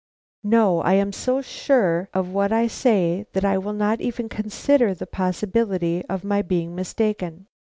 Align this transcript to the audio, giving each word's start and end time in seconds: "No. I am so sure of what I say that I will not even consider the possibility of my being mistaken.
"No. 0.43 0.79
I 0.79 0.93
am 0.93 1.11
so 1.11 1.43
sure 1.43 2.09
of 2.11 2.29
what 2.33 2.51
I 2.51 2.65
say 2.65 3.27
that 3.33 3.45
I 3.45 3.59
will 3.59 3.71
not 3.73 4.01
even 4.01 4.29
consider 4.29 4.95
the 4.95 5.05
possibility 5.05 6.03
of 6.09 6.23
my 6.23 6.41
being 6.41 6.73
mistaken. 6.73 7.45